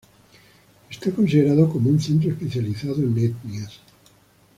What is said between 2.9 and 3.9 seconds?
en etnias.